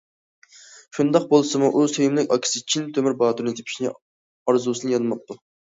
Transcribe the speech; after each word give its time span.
شۇنداق 0.97 1.27
بولسىمۇ 1.33 1.69
ئۇ 1.81 1.85
سۆيۈملۈك 1.97 2.33
ئاكىسى 2.37 2.65
چىن 2.75 2.91
تۆمۈر 2.97 3.19
باتۇرنى 3.23 3.55
تېپىش 3.61 3.81
ئارزۇسىدىن 3.95 4.99
يانماپتۇ. 4.99 5.45